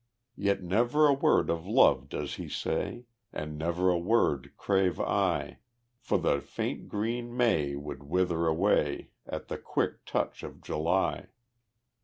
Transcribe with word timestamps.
Yet 0.35 0.63
never 0.63 1.05
a 1.07 1.13
word 1.13 1.51
of 1.51 1.67
love 1.67 2.09
does 2.09 2.33
he 2.37 2.49
say, 2.49 3.05
And 3.31 3.55
never 3.55 3.91
a 3.91 3.99
word 3.99 4.51
crave 4.57 4.99
I; 4.99 5.59
For 5.99 6.17
the 6.17 6.39
faint 6.41 6.87
green 6.87 7.37
May 7.37 7.75
would 7.75 8.01
wither 8.01 8.47
away 8.47 9.11
At 9.27 9.47
the 9.47 9.59
quick 9.59 10.03
touch 10.05 10.41
of 10.41 10.59
July. 10.59 11.27